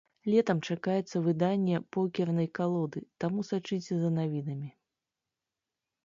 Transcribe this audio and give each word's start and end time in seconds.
Летам 0.33 0.59
чакаецца 0.67 1.17
выданне 1.25 1.81
покернай 1.97 2.47
калоды, 2.59 3.03
таму 3.25 3.43
сачыце 3.51 3.93
за 4.05 4.09
навінамі! 4.17 4.69